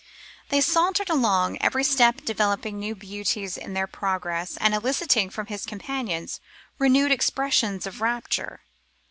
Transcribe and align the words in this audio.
They 0.49 0.61
sauntered 0.61 1.11
along, 1.11 1.59
every 1.61 1.83
step 1.83 2.21
developing 2.25 2.79
new 2.79 2.95
beauties 2.95 3.55
in 3.55 3.73
their 3.75 3.85
progress 3.85 4.57
and 4.57 4.73
eliciting 4.73 5.29
from 5.29 5.45
his 5.45 5.63
companions 5.63 6.39
renewed 6.79 7.11
expressions 7.11 7.85
of 7.85 8.01
rapture. 8.01 8.61